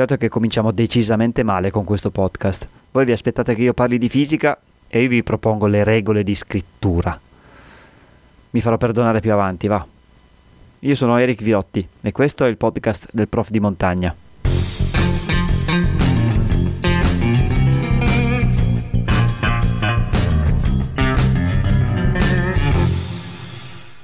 Certo 0.00 0.16
che 0.16 0.30
cominciamo 0.30 0.70
decisamente 0.70 1.42
male 1.42 1.70
con 1.70 1.84
questo 1.84 2.08
podcast. 2.08 2.66
Voi 2.90 3.04
vi 3.04 3.12
aspettate 3.12 3.54
che 3.54 3.60
io 3.60 3.74
parli 3.74 3.98
di 3.98 4.08
fisica 4.08 4.58
e 4.88 5.02
io 5.02 5.10
vi 5.10 5.22
propongo 5.22 5.66
le 5.66 5.84
regole 5.84 6.22
di 6.22 6.34
scrittura. 6.34 7.20
Mi 8.48 8.60
farò 8.62 8.78
perdonare 8.78 9.20
più 9.20 9.30
avanti, 9.30 9.66
va. 9.66 9.86
Io 10.78 10.94
sono 10.94 11.18
Eric 11.18 11.42
Viotti 11.42 11.86
e 12.00 12.12
questo 12.12 12.46
è 12.46 12.48
il 12.48 12.56
podcast 12.56 13.10
del 13.12 13.28
prof 13.28 13.50
di 13.50 13.60
montagna. 13.60 14.16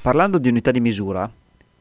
Parlando 0.02 0.36
di 0.36 0.48
unità 0.50 0.70
di 0.72 0.80
misura, 0.80 1.30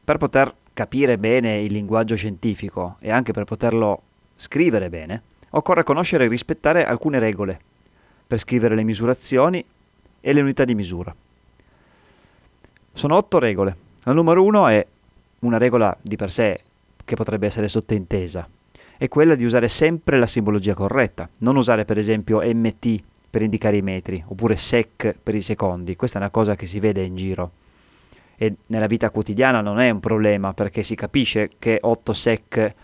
per 0.02 0.16
poter 0.16 0.54
capire 0.72 1.18
bene 1.18 1.60
il 1.60 1.72
linguaggio 1.72 2.16
scientifico 2.16 2.96
e 3.00 3.10
anche 3.10 3.32
per 3.32 3.44
poterlo 3.44 4.02
scrivere 4.36 4.88
bene, 4.88 5.22
occorre 5.50 5.82
conoscere 5.82 6.24
e 6.24 6.28
rispettare 6.28 6.84
alcune 6.84 7.18
regole 7.18 7.58
per 8.26 8.38
scrivere 8.38 8.74
le 8.74 8.84
misurazioni 8.84 9.64
e 10.20 10.32
le 10.32 10.40
unità 10.40 10.64
di 10.64 10.74
misura. 10.74 11.14
Sono 12.92 13.16
otto 13.16 13.38
regole. 13.38 13.76
La 14.04 14.12
numero 14.12 14.42
uno 14.42 14.68
è 14.68 14.86
una 15.40 15.58
regola 15.58 15.96
di 16.00 16.16
per 16.16 16.30
sé 16.30 16.60
che 17.04 17.16
potrebbe 17.16 17.46
essere 17.46 17.68
sottintesa, 17.68 18.48
è 18.96 19.08
quella 19.08 19.34
di 19.34 19.44
usare 19.44 19.68
sempre 19.68 20.18
la 20.18 20.26
simbologia 20.26 20.74
corretta, 20.74 21.28
non 21.38 21.56
usare 21.56 21.84
per 21.84 21.98
esempio 21.98 22.40
MT 22.42 23.02
per 23.28 23.42
indicare 23.42 23.76
i 23.76 23.82
metri 23.82 24.22
oppure 24.26 24.56
SEC 24.56 25.14
per 25.22 25.34
i 25.34 25.42
secondi, 25.42 25.96
questa 25.96 26.18
è 26.18 26.20
una 26.22 26.30
cosa 26.30 26.54
che 26.54 26.66
si 26.66 26.80
vede 26.80 27.04
in 27.04 27.14
giro 27.14 27.50
e 28.36 28.54
nella 28.66 28.86
vita 28.86 29.10
quotidiana 29.10 29.60
non 29.60 29.80
è 29.80 29.88
un 29.90 30.00
problema 30.00 30.52
perché 30.52 30.82
si 30.82 30.94
capisce 30.94 31.50
che 31.58 31.78
8 31.80 32.12
sec 32.12 32.74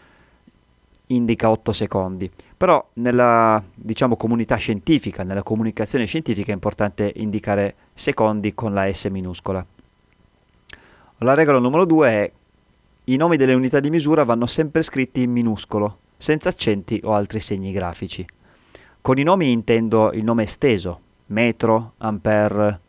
indica 1.14 1.50
8 1.50 1.72
secondi, 1.72 2.30
però 2.56 2.84
nella 2.94 3.62
diciamo, 3.74 4.16
comunità 4.16 4.56
scientifica, 4.56 5.22
nella 5.22 5.42
comunicazione 5.42 6.06
scientifica 6.06 6.50
è 6.50 6.54
importante 6.54 7.12
indicare 7.16 7.74
secondi 7.94 8.54
con 8.54 8.72
la 8.74 8.92
S 8.92 9.06
minuscola. 9.06 9.64
La 11.18 11.34
regola 11.34 11.58
numero 11.58 11.84
2 11.84 12.08
è 12.08 12.32
i 13.04 13.16
nomi 13.16 13.36
delle 13.36 13.54
unità 13.54 13.80
di 13.80 13.90
misura 13.90 14.24
vanno 14.24 14.46
sempre 14.46 14.82
scritti 14.82 15.22
in 15.22 15.32
minuscolo, 15.32 15.98
senza 16.16 16.48
accenti 16.48 17.00
o 17.04 17.12
altri 17.14 17.40
segni 17.40 17.72
grafici. 17.72 18.24
Con 19.00 19.18
i 19.18 19.22
nomi 19.22 19.50
intendo 19.50 20.12
il 20.12 20.22
nome 20.22 20.44
esteso, 20.44 21.00
metro, 21.26 21.94
ampere, 21.98 22.80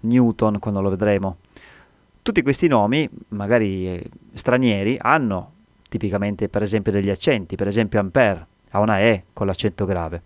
newton, 0.00 0.58
quando 0.58 0.80
lo 0.80 0.90
vedremo. 0.90 1.36
Tutti 2.22 2.42
questi 2.42 2.66
nomi, 2.66 3.08
magari 3.28 3.86
eh, 3.86 4.04
stranieri, 4.32 4.98
hanno 5.00 5.52
tipicamente 5.92 6.48
per 6.48 6.62
esempio 6.62 6.90
degli 6.90 7.10
accenti, 7.10 7.54
per 7.54 7.66
esempio 7.68 8.00
ampere 8.00 8.46
ha 8.70 8.80
una 8.80 9.00
E 9.00 9.24
con 9.34 9.46
l'accento 9.46 9.84
grave. 9.84 10.22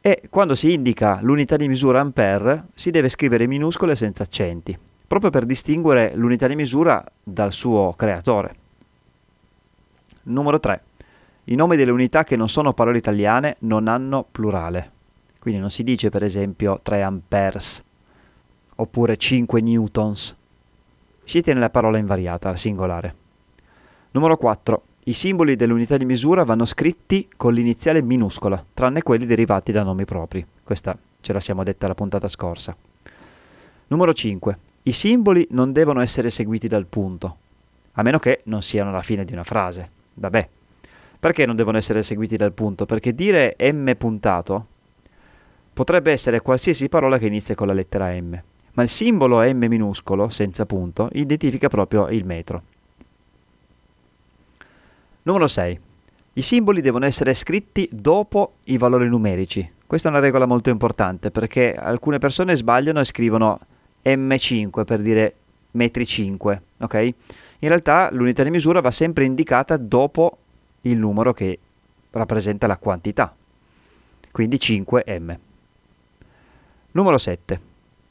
E 0.00 0.22
quando 0.30 0.54
si 0.54 0.72
indica 0.72 1.18
l'unità 1.20 1.56
di 1.56 1.68
misura 1.68 2.00
ampere 2.00 2.68
si 2.74 2.90
deve 2.90 3.10
scrivere 3.10 3.46
minuscole 3.46 3.94
senza 3.94 4.22
accenti, 4.22 4.76
proprio 5.06 5.30
per 5.30 5.44
distinguere 5.44 6.12
l'unità 6.14 6.46
di 6.46 6.54
misura 6.54 7.04
dal 7.22 7.52
suo 7.52 7.92
creatore. 7.94 8.54
Numero 10.24 10.58
3. 10.58 10.82
I 11.44 11.54
nomi 11.54 11.76
delle 11.76 11.90
unità 11.90 12.24
che 12.24 12.36
non 12.36 12.48
sono 12.48 12.72
parole 12.72 12.98
italiane 12.98 13.56
non 13.60 13.88
hanno 13.88 14.26
plurale. 14.30 14.92
Quindi 15.38 15.60
non 15.60 15.70
si 15.70 15.82
dice 15.82 16.08
per 16.08 16.24
esempio 16.24 16.80
3 16.82 17.02
amperes 17.02 17.84
oppure 18.76 19.16
5 19.16 19.60
newtons 19.60 20.36
si 21.24 21.42
tiene 21.42 21.60
la 21.60 21.70
parola 21.70 21.98
invariata, 21.98 22.48
al 22.48 22.56
singolare. 22.56 23.25
Numero 24.16 24.38
4. 24.38 24.82
I 25.04 25.12
simboli 25.12 25.56
dell'unità 25.56 25.98
di 25.98 26.06
misura 26.06 26.42
vanno 26.42 26.64
scritti 26.64 27.28
con 27.36 27.52
l'iniziale 27.52 28.00
minuscola, 28.00 28.64
tranne 28.72 29.02
quelli 29.02 29.26
derivati 29.26 29.72
da 29.72 29.82
nomi 29.82 30.06
propri. 30.06 30.42
Questa 30.64 30.96
ce 31.20 31.34
la 31.34 31.38
siamo 31.38 31.62
detta 31.62 31.86
la 31.86 31.94
puntata 31.94 32.26
scorsa. 32.26 32.74
Numero 33.88 34.14
5. 34.14 34.58
I 34.84 34.92
simboli 34.92 35.46
non 35.50 35.70
devono 35.72 36.00
essere 36.00 36.30
seguiti 36.30 36.66
dal 36.66 36.86
punto, 36.86 37.36
a 37.92 38.02
meno 38.02 38.18
che 38.18 38.40
non 38.44 38.62
siano 38.62 38.90
la 38.90 39.02
fine 39.02 39.26
di 39.26 39.34
una 39.34 39.44
frase. 39.44 39.86
Vabbè. 40.14 40.48
Perché 41.20 41.44
non 41.44 41.54
devono 41.54 41.76
essere 41.76 42.02
seguiti 42.02 42.38
dal 42.38 42.54
punto? 42.54 42.86
Perché 42.86 43.14
dire 43.14 43.54
M 43.58 43.92
puntato 43.98 44.66
potrebbe 45.74 46.10
essere 46.10 46.40
qualsiasi 46.40 46.88
parola 46.88 47.18
che 47.18 47.26
inizia 47.26 47.54
con 47.54 47.66
la 47.66 47.74
lettera 47.74 48.18
M 48.18 48.40
ma 48.76 48.82
il 48.82 48.90
simbolo 48.90 49.40
M 49.40 49.64
minuscolo, 49.68 50.28
senza 50.28 50.66
punto, 50.66 51.08
identifica 51.12 51.68
proprio 51.68 52.08
il 52.08 52.26
metro. 52.26 52.62
Numero 55.26 55.48
6. 55.48 55.80
I 56.34 56.42
simboli 56.42 56.80
devono 56.80 57.04
essere 57.04 57.34
scritti 57.34 57.88
dopo 57.90 58.58
i 58.64 58.78
valori 58.78 59.08
numerici. 59.08 59.68
Questa 59.84 60.06
è 60.06 60.12
una 60.12 60.20
regola 60.20 60.46
molto 60.46 60.70
importante 60.70 61.32
perché 61.32 61.74
alcune 61.74 62.18
persone 62.18 62.54
sbagliano 62.54 63.00
e 63.00 63.04
scrivono 63.04 63.58
M5 64.04 64.84
per 64.84 65.00
dire 65.00 65.34
metri 65.72 66.06
5, 66.06 66.62
ok? 66.78 66.94
In 66.94 67.68
realtà 67.68 68.08
l'unità 68.12 68.44
di 68.44 68.50
misura 68.50 68.80
va 68.80 68.92
sempre 68.92 69.24
indicata 69.24 69.76
dopo 69.76 70.38
il 70.82 70.96
numero 70.96 71.32
che 71.32 71.58
rappresenta 72.12 72.68
la 72.68 72.76
quantità, 72.76 73.34
quindi 74.30 74.58
5M. 74.58 75.36
Numero 76.92 77.18
7. 77.18 77.60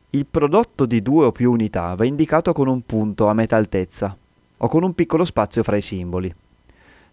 Il 0.10 0.26
prodotto 0.26 0.86
di 0.86 1.02
due 1.02 1.28
o 1.28 1.32
più 1.32 1.50
unità 1.50 1.96
va 1.96 2.04
indicato 2.04 2.52
con 2.52 2.68
un 2.68 2.86
punto 2.86 3.28
a 3.28 3.34
metà 3.34 3.56
altezza 3.56 4.18
o 4.58 4.68
con 4.68 4.84
un 4.84 4.94
piccolo 4.94 5.24
spazio 5.24 5.64
fra 5.64 5.78
i 5.78 5.82
simboli. 5.82 6.44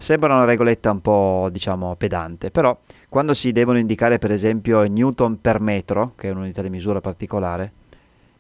Sembra 0.03 0.35
una 0.35 0.45
regoletta 0.45 0.91
un 0.91 1.01
po', 1.01 1.49
diciamo, 1.53 1.95
pedante, 1.95 2.51
però 2.51 2.77
quando 3.09 3.35
si 3.35 3.53
devono 3.53 3.79
indicare 3.79 4.19
per 4.19 4.33
esempio 4.33 4.83
newton 4.83 5.41
per 5.41 5.61
metro, 5.61 6.15
che 6.17 6.27
è 6.27 6.33
un'unità 6.33 6.61
di 6.61 6.71
misura 6.71 7.01
particolare, 7.01 7.71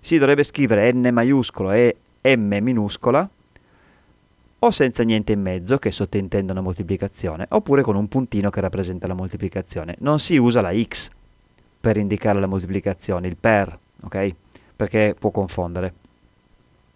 si 0.01 0.19
dovrebbe 0.19 0.43
scrivere 0.43 0.93
n 0.93 1.09
maiuscolo 1.12 1.71
e 1.71 1.97
m 2.37 2.56
minuscola 2.61 3.31
o 4.59 4.71
senza 4.72 5.05
niente 5.05 5.31
in 5.31 5.41
mezzo, 5.41 5.78
che 5.78 5.93
sottintende 5.93 6.51
una 6.51 6.62
moltiplicazione, 6.62 7.47
oppure 7.51 7.83
con 7.83 7.95
un 7.95 8.09
puntino 8.09 8.51
che 8.51 8.61
rappresenta 8.61 9.06
la 9.06 9.15
moltiplicazione. 9.15 9.95
Non 10.01 10.19
si 10.19 10.37
usa 10.37 10.62
la 10.62 10.72
x 10.77 11.11
per 11.81 11.97
indicare 11.97 12.41
la 12.41 12.49
moltiplicazione, 12.49 13.28
il 13.28 13.37
per, 13.37 13.78
ok? 14.03 14.34
perché 14.75 15.15
può 15.17 15.31
confondere. 15.31 15.95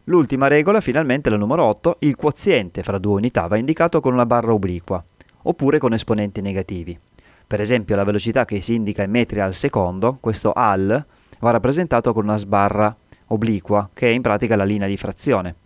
L'ultima 0.09 0.47
regola, 0.47 0.81
finalmente 0.81 1.31
la 1.31 1.37
numero 1.37 1.65
8, 1.65 1.97
il 2.01 2.15
quoziente 2.15 2.85
fra 2.85 2.97
due 2.99 3.17
unità 3.17 3.49
va 3.49 3.57
indicato 3.57 4.01
con 4.01 4.13
una 4.13 4.25
barra 4.25 4.53
obliqua, 4.53 5.05
oppure 5.43 5.79
con 5.79 5.95
esponenti 5.95 6.41
negativi. 6.41 6.97
Per 7.45 7.61
esempio 7.61 7.97
la 7.97 8.05
velocità 8.05 8.45
che 8.45 8.61
si 8.61 8.75
indica 8.75 9.03
in 9.03 9.11
metri 9.11 9.41
al 9.41 9.53
secondo, 9.53 10.19
questo 10.21 10.53
al, 10.53 11.05
va 11.41 11.51
rappresentato 11.51 12.13
con 12.13 12.23
una 12.23 12.37
sbarra 12.37 12.95
obliqua, 13.27 13.91
che 13.93 14.07
è 14.07 14.11
in 14.11 14.23
pratica 14.23 14.55
la 14.55 14.63
linea 14.63 14.87
di 14.87 14.97
frazione. 14.97 15.57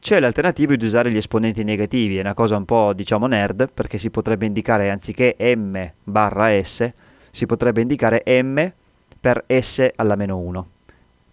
C'è 0.00 0.18
l'alternativa 0.18 0.74
di 0.74 0.86
usare 0.86 1.12
gli 1.12 1.18
esponenti 1.18 1.62
negativi, 1.62 2.16
è 2.16 2.20
una 2.20 2.32
cosa 2.32 2.56
un 2.56 2.64
po' 2.64 2.94
diciamo 2.94 3.26
nerd, 3.26 3.70
perché 3.74 3.98
si 3.98 4.08
potrebbe 4.08 4.46
indicare 4.46 4.88
anziché 4.88 5.36
m 5.54 5.90
barra 6.02 6.58
s, 6.64 6.90
si 7.30 7.44
potrebbe 7.44 7.82
indicare 7.82 8.22
m 8.42 8.72
per 9.20 9.44
s 9.46 9.90
alla 9.94 10.16
meno 10.16 10.38
1 10.38 10.71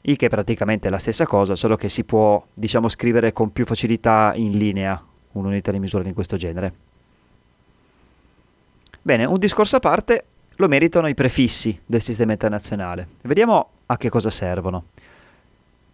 il 0.09 0.17
che 0.17 0.25
è 0.25 0.29
praticamente 0.29 0.89
la 0.89 0.97
stessa 0.97 1.25
cosa, 1.25 1.55
solo 1.55 1.75
che 1.75 1.87
si 1.87 2.03
può, 2.03 2.43
diciamo, 2.53 2.89
scrivere 2.89 3.31
con 3.31 3.51
più 3.51 3.65
facilità 3.65 4.33
in 4.35 4.57
linea 4.57 5.01
un'unità 5.33 5.71
di 5.71 5.79
misura 5.79 6.03
di 6.03 6.13
questo 6.13 6.35
genere. 6.35 6.73
Bene, 9.01 9.25
un 9.25 9.37
discorso 9.37 9.75
a 9.75 9.79
parte 9.79 10.25
lo 10.55 10.67
meritano 10.67 11.07
i 11.07 11.13
prefissi 11.13 11.79
del 11.85 12.01
sistema 12.01 12.31
internazionale. 12.31 13.07
Vediamo 13.21 13.69
a 13.85 13.97
che 13.97 14.09
cosa 14.09 14.29
servono. 14.29 14.85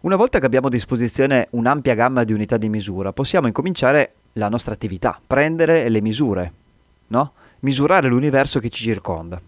Una 0.00 0.16
volta 0.16 0.38
che 0.38 0.46
abbiamo 0.46 0.68
a 0.68 0.70
disposizione 0.70 1.48
un'ampia 1.50 1.94
gamma 1.94 2.24
di 2.24 2.32
unità 2.32 2.56
di 2.56 2.68
misura, 2.68 3.12
possiamo 3.12 3.46
incominciare 3.46 4.12
la 4.34 4.48
nostra 4.48 4.72
attività, 4.72 5.20
prendere 5.24 5.88
le 5.88 6.00
misure, 6.00 6.52
no? 7.08 7.32
misurare 7.60 8.08
l'universo 8.08 8.60
che 8.60 8.68
ci 8.70 8.82
circonda. 8.84 9.40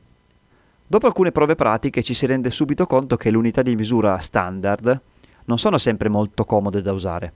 Dopo 0.90 1.06
alcune 1.06 1.32
prove 1.32 1.54
pratiche 1.54 2.02
ci 2.02 2.14
si 2.14 2.24
rende 2.24 2.50
subito 2.50 2.86
conto 2.86 3.18
che 3.18 3.30
le 3.30 3.36
unità 3.36 3.60
di 3.60 3.76
misura 3.76 4.16
standard 4.20 4.98
non 5.44 5.58
sono 5.58 5.76
sempre 5.76 6.08
molto 6.08 6.46
comode 6.46 6.80
da 6.80 6.94
usare. 6.94 7.30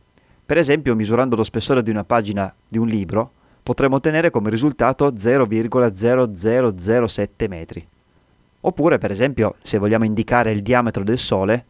Per 0.46 0.56
esempio, 0.56 0.94
misurando 0.94 1.36
lo 1.36 1.42
spessore 1.42 1.82
di 1.82 1.90
una 1.90 2.02
pagina 2.02 2.50
di 2.66 2.78
un 2.78 2.88
libro, 2.88 3.30
potremmo 3.62 3.96
ottenere 3.96 4.30
come 4.30 4.48
risultato 4.48 5.12
0,0007 5.12 7.28
metri. 7.46 7.86
Oppure, 8.60 8.96
per 8.96 9.10
esempio, 9.10 9.56
se 9.60 9.76
vogliamo 9.76 10.06
indicare 10.06 10.50
il 10.50 10.62
diametro 10.62 11.04
del 11.04 11.18
Sole, 11.18 11.66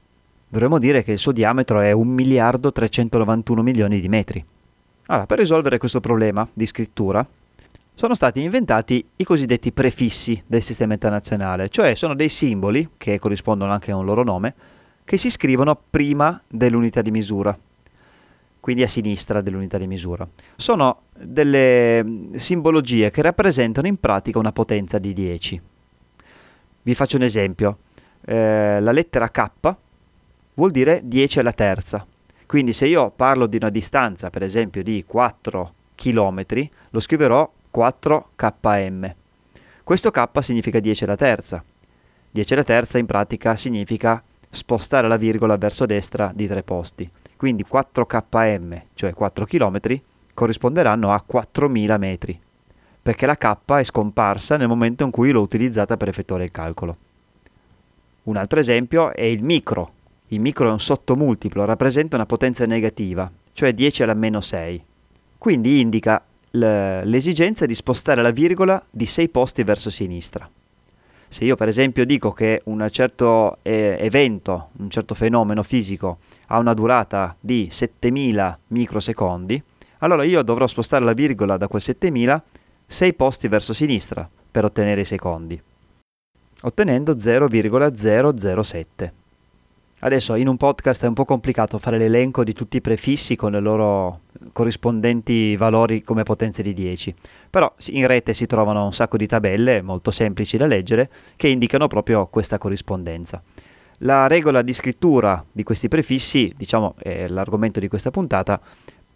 dovremmo 0.46 0.78
dire 0.78 1.02
che 1.02 1.10
il 1.10 1.18
suo 1.18 1.32
diametro 1.32 1.80
è 1.80 1.90
1 1.90 2.08
miliardo 2.08 2.70
391 2.70 3.60
milioni 3.60 3.98
di 3.98 4.08
metri. 4.08 4.44
Allora, 5.06 5.26
per 5.26 5.38
risolvere 5.38 5.78
questo 5.78 5.98
problema 5.98 6.46
di 6.52 6.64
scrittura, 6.64 7.26
sono 7.94 8.14
stati 8.14 8.42
inventati 8.42 9.04
i 9.16 9.24
cosiddetti 9.24 9.72
prefissi 9.72 10.42
del 10.46 10.62
sistema 10.62 10.94
internazionale, 10.94 11.68
cioè 11.68 11.94
sono 11.94 12.14
dei 12.14 12.28
simboli, 12.28 12.90
che 12.96 13.18
corrispondono 13.18 13.72
anche 13.72 13.90
a 13.90 13.96
un 13.96 14.04
loro 14.04 14.24
nome, 14.24 14.54
che 15.04 15.16
si 15.16 15.30
scrivono 15.30 15.78
prima 15.90 16.40
dell'unità 16.48 17.02
di 17.02 17.10
misura. 17.10 17.56
quindi 18.60 18.84
a 18.84 18.88
sinistra 18.88 19.40
dell'unità 19.40 19.76
di 19.76 19.88
misura. 19.88 20.26
Sono 20.54 21.02
delle 21.18 22.04
mm, 22.04 22.34
simbologie 22.34 23.10
che 23.10 23.20
rappresentano 23.20 23.88
in 23.88 23.98
pratica 23.98 24.38
una 24.38 24.52
potenza 24.52 24.98
di 24.98 25.12
10. 25.12 25.60
Vi 26.82 26.94
faccio 26.94 27.16
un 27.16 27.24
esempio. 27.24 27.78
Eh, 28.24 28.78
la 28.80 28.92
lettera 28.92 29.30
K 29.30 29.50
vuol 30.54 30.70
dire 30.70 31.00
10 31.02 31.40
alla 31.40 31.52
terza. 31.52 32.06
Quindi 32.46 32.72
se 32.72 32.86
io 32.86 33.10
parlo 33.10 33.48
di 33.48 33.56
una 33.56 33.68
distanza, 33.68 34.30
per 34.30 34.44
esempio, 34.44 34.84
di 34.84 35.02
4 35.04 35.74
km, 35.96 36.44
lo 36.90 37.00
scriverò 37.00 37.50
4 37.72 38.28
km. 38.36 39.14
Questo 39.82 40.10
K 40.10 40.28
significa 40.40 40.78
10 40.78 41.04
alla 41.04 41.16
terza. 41.16 41.64
10 42.30 42.52
alla 42.52 42.64
terza 42.64 42.98
in 42.98 43.06
pratica 43.06 43.56
significa 43.56 44.22
spostare 44.50 45.08
la 45.08 45.16
virgola 45.16 45.56
verso 45.56 45.86
destra 45.86 46.30
di 46.34 46.46
tre 46.46 46.62
posti. 46.62 47.10
Quindi 47.34 47.64
4 47.64 48.04
km, 48.04 48.82
cioè 48.92 49.14
4 49.14 49.46
km, 49.46 49.80
corrisponderanno 50.34 51.12
a 51.12 51.22
4000 51.26 51.96
metri, 51.96 52.38
perché 53.00 53.24
la 53.24 53.38
K 53.38 53.56
è 53.64 53.82
scomparsa 53.82 54.58
nel 54.58 54.68
momento 54.68 55.04
in 55.04 55.10
cui 55.10 55.30
l'ho 55.30 55.40
utilizzata 55.40 55.96
per 55.96 56.08
effettuare 56.08 56.44
il 56.44 56.50
calcolo. 56.50 56.96
Un 58.24 58.36
altro 58.36 58.60
esempio 58.60 59.14
è 59.14 59.24
il 59.24 59.42
micro. 59.42 59.92
Il 60.28 60.40
micro 60.40 60.68
è 60.68 60.70
un 60.70 60.78
sottomultiplo, 60.78 61.64
rappresenta 61.64 62.16
una 62.16 62.26
potenza 62.26 62.66
negativa, 62.66 63.30
cioè 63.54 63.72
10 63.72 64.02
alla 64.02 64.14
meno 64.14 64.42
6. 64.42 64.84
Quindi 65.38 65.80
indica 65.80 66.22
l'esigenza 66.52 67.66
di 67.66 67.74
spostare 67.74 68.22
la 68.22 68.30
virgola 68.30 68.82
di 68.90 69.06
6 69.06 69.28
posti 69.28 69.62
verso 69.62 69.90
sinistra. 69.90 70.48
Se 71.28 71.44
io 71.44 71.56
per 71.56 71.68
esempio 71.68 72.04
dico 72.04 72.32
che 72.32 72.60
un 72.64 72.86
certo 72.90 73.58
eh, 73.62 73.96
evento, 73.98 74.68
un 74.78 74.90
certo 74.90 75.14
fenomeno 75.14 75.62
fisico 75.62 76.18
ha 76.48 76.58
una 76.58 76.74
durata 76.74 77.34
di 77.40 77.68
7000 77.70 78.58
microsecondi, 78.68 79.62
allora 79.98 80.24
io 80.24 80.42
dovrò 80.42 80.66
spostare 80.66 81.04
la 81.04 81.14
virgola 81.14 81.56
da 81.56 81.68
quel 81.68 81.80
7000 81.80 82.42
6 82.86 83.14
posti 83.14 83.48
verso 83.48 83.72
sinistra 83.72 84.28
per 84.50 84.66
ottenere 84.66 85.00
i 85.00 85.06
secondi, 85.06 85.58
ottenendo 86.60 87.18
0,007. 87.18 89.21
Adesso 90.04 90.34
in 90.34 90.48
un 90.48 90.56
podcast 90.56 91.04
è 91.04 91.06
un 91.06 91.14
po' 91.14 91.24
complicato 91.24 91.78
fare 91.78 91.96
l'elenco 91.96 92.42
di 92.42 92.52
tutti 92.52 92.78
i 92.78 92.80
prefissi 92.80 93.36
con 93.36 93.54
i 93.54 93.60
loro 93.60 94.22
corrispondenti 94.52 95.54
valori 95.54 96.02
come 96.02 96.24
potenze 96.24 96.60
di 96.60 96.74
10, 96.74 97.14
però 97.48 97.72
in 97.90 98.08
rete 98.08 98.34
si 98.34 98.46
trovano 98.46 98.84
un 98.84 98.92
sacco 98.92 99.16
di 99.16 99.28
tabelle 99.28 99.80
molto 99.80 100.10
semplici 100.10 100.56
da 100.56 100.66
leggere 100.66 101.08
che 101.36 101.46
indicano 101.46 101.86
proprio 101.86 102.26
questa 102.26 102.58
corrispondenza. 102.58 103.40
La 103.98 104.26
regola 104.26 104.62
di 104.62 104.72
scrittura 104.72 105.44
di 105.52 105.62
questi 105.62 105.86
prefissi, 105.86 106.52
diciamo 106.56 106.96
è 106.98 107.28
l'argomento 107.28 107.78
di 107.78 107.86
questa 107.86 108.10
puntata, 108.10 108.60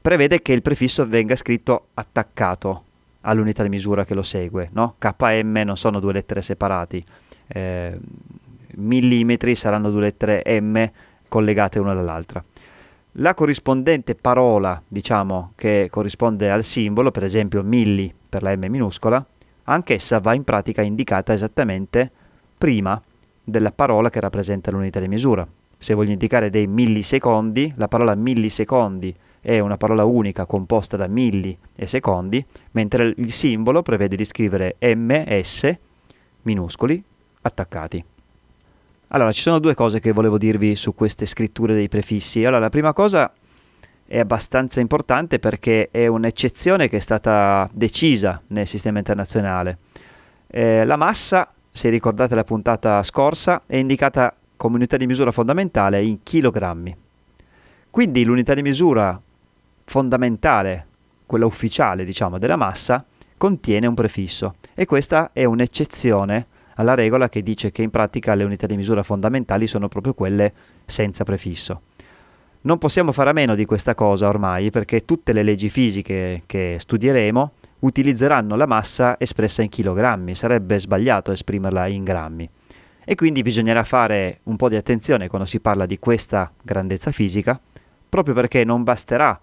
prevede 0.00 0.40
che 0.40 0.52
il 0.52 0.62
prefisso 0.62 1.04
venga 1.04 1.34
scritto 1.34 1.88
attaccato 1.94 2.84
all'unità 3.22 3.64
di 3.64 3.70
misura 3.70 4.04
che 4.04 4.14
lo 4.14 4.22
segue. 4.22 4.68
No? 4.72 4.94
KM 4.98 5.62
non 5.64 5.76
sono 5.76 5.98
due 5.98 6.12
lettere 6.12 6.42
separati, 6.42 7.04
eh, 7.48 7.98
millimetri 8.76 9.54
saranno 9.54 9.90
due 9.90 10.00
lettere 10.00 10.42
M 10.60 10.90
collegate 11.28 11.78
una 11.78 11.94
dall'altra. 11.94 12.42
La 13.18 13.34
corrispondente 13.34 14.14
parola, 14.14 14.80
diciamo, 14.86 15.52
che 15.54 15.88
corrisponde 15.90 16.50
al 16.50 16.62
simbolo, 16.62 17.10
per 17.10 17.24
esempio 17.24 17.62
milli 17.62 18.12
per 18.28 18.42
la 18.42 18.54
M 18.54 18.66
minuscola, 18.68 19.24
anch'essa 19.64 20.18
va 20.20 20.34
in 20.34 20.44
pratica 20.44 20.82
indicata 20.82 21.32
esattamente 21.32 22.10
prima 22.58 23.00
della 23.42 23.72
parola 23.72 24.10
che 24.10 24.20
rappresenta 24.20 24.70
l'unità 24.70 25.00
di 25.00 25.08
misura. 25.08 25.46
Se 25.78 25.94
voglio 25.94 26.12
indicare 26.12 26.50
dei 26.50 26.66
millisecondi, 26.66 27.72
la 27.76 27.88
parola 27.88 28.14
millisecondi 28.14 29.14
è 29.40 29.60
una 29.60 29.76
parola 29.76 30.04
unica 30.04 30.44
composta 30.44 30.96
da 30.96 31.06
milli 31.06 31.56
e 31.74 31.86
secondi, 31.86 32.44
mentre 32.72 33.14
il 33.16 33.32
simbolo 33.32 33.82
prevede 33.82 34.16
di 34.16 34.24
scrivere 34.24 34.76
ms 34.80 35.76
minuscoli 36.42 37.02
attaccati. 37.42 38.04
Allora, 39.08 39.32
ci 39.32 39.40
sono 39.40 39.58
due 39.58 39.74
cose 39.74 40.00
che 40.00 40.12
volevo 40.12 40.38
dirvi 40.38 40.74
su 40.74 40.94
queste 40.94 41.26
scritture 41.26 41.74
dei 41.74 41.88
prefissi. 41.88 42.44
Allora, 42.44 42.60
la 42.60 42.70
prima 42.70 42.92
cosa 42.92 43.32
è 44.06 44.18
abbastanza 44.18 44.80
importante 44.80 45.38
perché 45.38 45.88
è 45.90 46.06
un'eccezione 46.06 46.88
che 46.88 46.96
è 46.96 47.00
stata 47.00 47.68
decisa 47.72 48.40
nel 48.48 48.66
sistema 48.66 48.98
internazionale. 48.98 49.78
Eh, 50.48 50.84
la 50.84 50.96
massa 50.96 51.50
se 51.76 51.90
ricordate 51.90 52.34
la 52.34 52.42
puntata 52.42 53.02
scorsa, 53.02 53.64
è 53.66 53.76
indicata 53.76 54.34
come 54.56 54.76
unità 54.76 54.96
di 54.96 55.06
misura 55.06 55.30
fondamentale 55.30 56.02
in 56.02 56.22
chilogrammi. 56.22 56.96
Quindi 57.90 58.24
l'unità 58.24 58.54
di 58.54 58.62
misura 58.62 59.20
fondamentale, 59.84 60.86
quella 61.26 61.44
ufficiale 61.44 62.06
diciamo 62.06 62.38
della 62.38 62.56
massa, 62.56 63.04
contiene 63.36 63.86
un 63.86 63.92
prefisso 63.92 64.54
e 64.72 64.86
questa 64.86 65.30
è 65.34 65.44
un'eccezione 65.44 66.46
alla 66.76 66.94
regola 66.94 67.28
che 67.28 67.42
dice 67.42 67.70
che 67.70 67.82
in 67.82 67.90
pratica 67.90 68.34
le 68.34 68.44
unità 68.44 68.66
di 68.66 68.76
misura 68.76 69.02
fondamentali 69.02 69.66
sono 69.66 69.88
proprio 69.88 70.14
quelle 70.14 70.52
senza 70.84 71.24
prefisso. 71.24 71.82
Non 72.62 72.78
possiamo 72.78 73.12
fare 73.12 73.30
a 73.30 73.32
meno 73.32 73.54
di 73.54 73.64
questa 73.64 73.94
cosa 73.94 74.28
ormai 74.28 74.70
perché 74.70 75.04
tutte 75.04 75.32
le 75.32 75.42
leggi 75.42 75.68
fisiche 75.68 76.42
che 76.46 76.76
studieremo 76.78 77.52
utilizzeranno 77.80 78.56
la 78.56 78.66
massa 78.66 79.16
espressa 79.18 79.62
in 79.62 79.68
chilogrammi, 79.68 80.34
sarebbe 80.34 80.78
sbagliato 80.78 81.30
esprimerla 81.30 81.86
in 81.86 82.02
grammi. 82.02 82.48
E 83.04 83.14
quindi 83.14 83.42
bisognerà 83.42 83.84
fare 83.84 84.40
un 84.44 84.56
po' 84.56 84.68
di 84.68 84.74
attenzione 84.74 85.28
quando 85.28 85.46
si 85.46 85.60
parla 85.60 85.86
di 85.86 85.98
questa 86.00 86.50
grandezza 86.60 87.12
fisica, 87.12 87.58
proprio 88.08 88.34
perché 88.34 88.64
non 88.64 88.82
basterà 88.82 89.38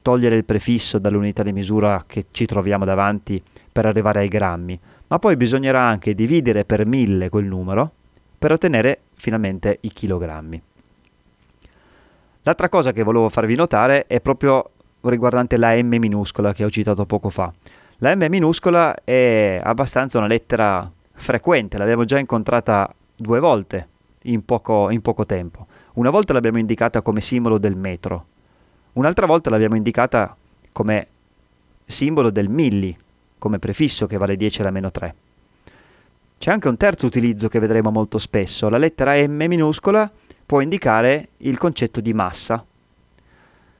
togliere 0.00 0.36
il 0.36 0.44
prefisso 0.44 0.98
dall'unità 0.98 1.42
di 1.42 1.52
misura 1.52 2.04
che 2.06 2.26
ci 2.30 2.46
troviamo 2.46 2.84
davanti 2.84 3.42
per 3.70 3.86
arrivare 3.86 4.20
ai 4.20 4.28
grammi, 4.28 4.78
ma 5.14 5.20
poi 5.20 5.36
bisognerà 5.36 5.80
anche 5.80 6.12
dividere 6.12 6.64
per 6.64 6.84
mille 6.86 7.28
quel 7.28 7.44
numero 7.44 7.88
per 8.36 8.50
ottenere 8.50 9.02
finalmente 9.14 9.78
i 9.82 9.92
chilogrammi. 9.92 10.60
L'altra 12.42 12.68
cosa 12.68 12.90
che 12.90 13.04
volevo 13.04 13.28
farvi 13.28 13.54
notare 13.54 14.08
è 14.08 14.20
proprio 14.20 14.70
riguardante 15.02 15.56
la 15.56 15.80
M 15.80 15.94
minuscola 16.00 16.52
che 16.52 16.64
ho 16.64 16.68
citato 16.68 17.06
poco 17.06 17.30
fa. 17.30 17.52
La 17.98 18.12
M 18.16 18.26
minuscola 18.28 19.04
è 19.04 19.60
abbastanza 19.62 20.18
una 20.18 20.26
lettera 20.26 20.90
frequente, 21.12 21.78
l'abbiamo 21.78 22.04
già 22.04 22.18
incontrata 22.18 22.92
due 23.14 23.38
volte 23.38 23.86
in 24.22 24.44
poco, 24.44 24.90
in 24.90 25.00
poco 25.00 25.24
tempo. 25.26 25.68
Una 25.92 26.10
volta 26.10 26.32
l'abbiamo 26.32 26.58
indicata 26.58 27.02
come 27.02 27.20
simbolo 27.20 27.58
del 27.58 27.76
metro, 27.76 28.26
un'altra 28.94 29.26
volta 29.26 29.48
l'abbiamo 29.48 29.76
indicata 29.76 30.36
come 30.72 31.06
simbolo 31.84 32.30
del 32.30 32.48
milli, 32.48 32.98
come 33.38 33.58
prefisso 33.58 34.06
che 34.06 34.16
vale 34.16 34.36
10 34.36 34.60
alla 34.60 34.70
meno 34.70 34.90
3. 34.90 35.14
C'è 36.38 36.50
anche 36.50 36.68
un 36.68 36.76
terzo 36.76 37.06
utilizzo 37.06 37.48
che 37.48 37.58
vedremo 37.58 37.90
molto 37.90 38.18
spesso. 38.18 38.68
La 38.68 38.78
lettera 38.78 39.14
M 39.26 39.44
minuscola 39.46 40.10
può 40.44 40.60
indicare 40.60 41.28
il 41.38 41.56
concetto 41.56 42.00
di 42.00 42.12
massa. 42.12 42.64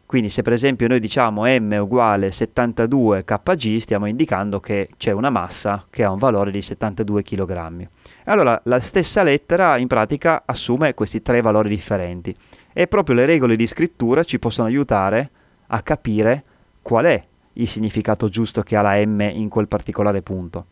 Quindi 0.07 0.31
se 0.31 0.43
per 0.43 0.53
esempio 0.53 0.87
noi 0.87 1.01
diciamo 1.01 1.45
m 1.45 1.79
uguale 1.81 2.31
72 2.31 3.25
kg, 3.25 3.77
stiamo 3.77 4.07
indicando 4.07 4.61
che 4.61 4.89
c'è 4.97 5.11
una 5.11 5.31
massa 5.31 5.85
che 5.91 6.05
ha 6.05 6.11
un 6.11 6.19
valore 6.19 6.51
di 6.51 6.63
72 6.63 7.23
kg. 7.23 7.89
Allora 8.25 8.61
la 8.65 8.81
stessa 8.81 9.23
lettera 9.23 9.77
in 9.77 9.87
pratica 9.87 10.43
assume 10.45 10.95
questi 10.95 11.21
tre 11.21 11.41
valori 11.41 11.69
differenti 11.69 12.35
e 12.73 12.87
proprio 12.87 13.17
le 13.17 13.27
regole 13.27 13.57
di 13.57 13.67
scrittura 13.67 14.23
ci 14.25 14.39
possono 14.39 14.69
aiutare 14.69 15.31
a 15.67 15.83
capire 15.83 16.45
qual 16.81 17.07
è 17.07 17.25
il 17.55 17.69
significato 17.69 18.29
giusto 18.29 18.63
che 18.63 18.77
ha 18.77 18.83
la 18.83 19.05
m 19.05 19.21
in 19.21 19.49
quel 19.49 19.69
particolare 19.69 20.23
punto. 20.23 20.67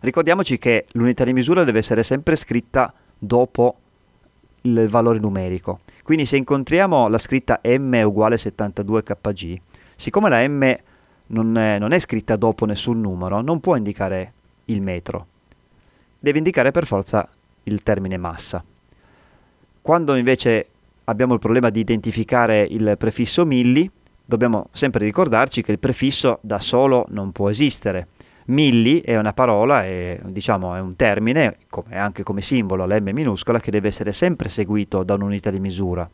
Ricordiamoci 0.00 0.58
che 0.58 0.86
l'unità 0.92 1.24
di 1.24 1.32
misura 1.32 1.64
deve 1.64 1.78
essere 1.78 2.02
sempre 2.02 2.36
scritta 2.36 2.92
dopo 3.18 3.76
il 4.62 4.88
valore 4.88 5.18
numerico. 5.18 5.80
Quindi 6.02 6.24
se 6.24 6.36
incontriamo 6.36 7.08
la 7.08 7.18
scritta 7.18 7.60
m 7.62 8.00
uguale 8.04 8.38
72 8.38 9.02
kg, 9.02 9.60
siccome 9.94 10.28
la 10.28 10.46
m 10.46 10.76
non 11.28 11.56
è, 11.56 11.78
non 11.78 11.92
è 11.92 11.98
scritta 11.98 12.36
dopo 12.36 12.64
nessun 12.64 13.00
numero, 13.00 13.40
non 13.40 13.60
può 13.60 13.76
indicare 13.76 14.32
il 14.66 14.80
metro. 14.80 15.26
Deve 16.18 16.38
indicare 16.38 16.70
per 16.70 16.86
forza 16.86 17.28
il 17.64 17.82
termine 17.82 18.16
massa. 18.16 18.64
Quando 19.82 20.14
invece 20.16 20.66
abbiamo 21.04 21.34
il 21.34 21.40
problema 21.40 21.70
di 21.70 21.80
identificare 21.80 22.62
il 22.62 22.94
prefisso 22.98 23.44
milli, 23.44 23.90
dobbiamo 24.30 24.68
sempre 24.72 25.04
ricordarci 25.04 25.60
che 25.62 25.72
il 25.72 25.78
prefisso 25.78 26.38
da 26.40 26.60
solo 26.60 27.04
non 27.08 27.32
può 27.32 27.50
esistere 27.50 28.08
Milli 28.50 29.00
è 29.00 29.16
una 29.16 29.32
parola, 29.32 29.84
è, 29.84 30.18
diciamo, 30.24 30.74
è 30.74 30.80
un 30.80 30.96
termine, 30.96 31.58
come, 31.68 31.96
anche 31.96 32.24
come 32.24 32.42
simbolo, 32.42 32.84
la 32.84 32.98
M 32.98 33.10
minuscola, 33.12 33.60
che 33.60 33.70
deve 33.70 33.88
essere 33.88 34.12
sempre 34.12 34.48
seguito 34.48 35.04
da 35.04 35.14
un'unità 35.14 35.50
di 35.50 35.60
misura. 35.60 36.08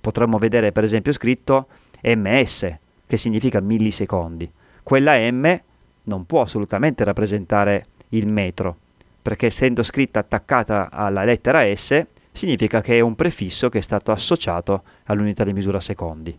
Potremmo 0.00 0.38
vedere 0.38 0.72
per 0.72 0.82
esempio 0.82 1.12
scritto 1.12 1.68
ms, 2.02 2.76
che 3.06 3.16
significa 3.16 3.60
millisecondi. 3.60 4.50
Quella 4.82 5.16
M 5.30 5.60
non 6.04 6.26
può 6.26 6.42
assolutamente 6.42 7.04
rappresentare 7.04 7.86
il 8.10 8.26
metro, 8.26 8.76
perché 9.22 9.46
essendo 9.46 9.84
scritta 9.84 10.18
attaccata 10.18 10.90
alla 10.90 11.22
lettera 11.22 11.72
S, 11.72 12.04
significa 12.32 12.80
che 12.80 12.96
è 12.96 13.00
un 13.00 13.14
prefisso 13.14 13.68
che 13.68 13.78
è 13.78 13.82
stato 13.82 14.10
associato 14.10 14.82
all'unità 15.04 15.44
di 15.44 15.52
misura 15.52 15.78
secondi. 15.78 16.36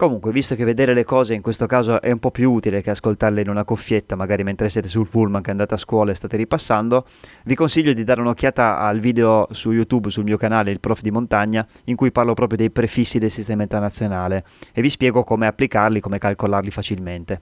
Comunque, 0.00 0.32
visto 0.32 0.54
che 0.54 0.64
vedere 0.64 0.94
le 0.94 1.04
cose 1.04 1.34
in 1.34 1.42
questo 1.42 1.66
caso 1.66 2.00
è 2.00 2.10
un 2.10 2.18
po' 2.18 2.30
più 2.30 2.50
utile 2.50 2.80
che 2.80 2.88
ascoltarle 2.88 3.42
in 3.42 3.50
una 3.50 3.64
cuffietta, 3.64 4.16
magari 4.16 4.42
mentre 4.42 4.70
siete 4.70 4.88
sul 4.88 5.06
pullman 5.06 5.42
che 5.42 5.50
andate 5.50 5.74
a 5.74 5.76
scuola 5.76 6.10
e 6.10 6.14
state 6.14 6.38
ripassando, 6.38 7.04
vi 7.44 7.54
consiglio 7.54 7.92
di 7.92 8.02
dare 8.02 8.22
un'occhiata 8.22 8.78
al 8.78 8.98
video 8.98 9.46
su 9.50 9.72
YouTube 9.72 10.08
sul 10.08 10.24
mio 10.24 10.38
canale 10.38 10.70
Il 10.70 10.80
Prof 10.80 11.02
di 11.02 11.10
Montagna, 11.10 11.66
in 11.84 11.96
cui 11.96 12.12
parlo 12.12 12.32
proprio 12.32 12.56
dei 12.56 12.70
prefissi 12.70 13.18
del 13.18 13.30
sistema 13.30 13.60
internazionale 13.60 14.42
e 14.72 14.80
vi 14.80 14.88
spiego 14.88 15.22
come 15.22 15.46
applicarli, 15.46 16.00
come 16.00 16.16
calcolarli 16.16 16.70
facilmente. 16.70 17.40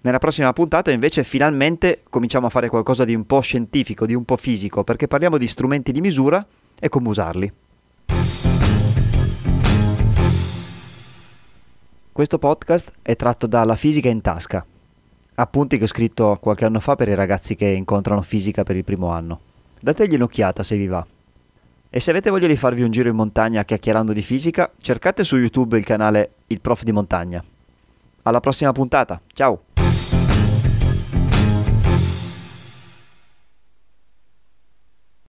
Nella 0.00 0.18
prossima 0.18 0.54
puntata 0.54 0.90
invece 0.90 1.22
finalmente 1.22 2.00
cominciamo 2.08 2.46
a 2.46 2.48
fare 2.48 2.70
qualcosa 2.70 3.04
di 3.04 3.14
un 3.14 3.26
po' 3.26 3.40
scientifico, 3.40 4.06
di 4.06 4.14
un 4.14 4.24
po' 4.24 4.38
fisico, 4.38 4.84
perché 4.84 5.06
parliamo 5.06 5.36
di 5.36 5.48
strumenti 5.48 5.92
di 5.92 6.00
misura 6.00 6.42
e 6.80 6.88
come 6.88 7.08
usarli. 7.08 7.52
Questo 12.14 12.38
podcast 12.38 12.92
è 13.02 13.16
tratto 13.16 13.48
dalla 13.48 13.74
Fisica 13.74 14.08
in 14.08 14.20
tasca, 14.20 14.64
appunti 15.34 15.78
che 15.78 15.82
ho 15.82 15.88
scritto 15.88 16.38
qualche 16.40 16.64
anno 16.64 16.78
fa 16.78 16.94
per 16.94 17.08
i 17.08 17.14
ragazzi 17.16 17.56
che 17.56 17.66
incontrano 17.66 18.22
fisica 18.22 18.62
per 18.62 18.76
il 18.76 18.84
primo 18.84 19.08
anno. 19.08 19.40
Dategli 19.80 20.14
un'occhiata 20.14 20.62
se 20.62 20.76
vi 20.76 20.86
va. 20.86 21.04
E 21.90 21.98
se 21.98 22.10
avete 22.12 22.30
voglia 22.30 22.46
di 22.46 22.54
farvi 22.54 22.84
un 22.84 22.92
giro 22.92 23.08
in 23.08 23.16
montagna 23.16 23.64
chiacchierando 23.64 24.12
di 24.12 24.22
fisica, 24.22 24.70
cercate 24.78 25.24
su 25.24 25.36
YouTube 25.36 25.76
il 25.76 25.84
canale 25.84 26.34
Il 26.46 26.60
Prof 26.60 26.84
di 26.84 26.92
Montagna. 26.92 27.42
Alla 28.22 28.38
prossima 28.38 28.70
puntata, 28.70 29.20
ciao! 29.32 29.73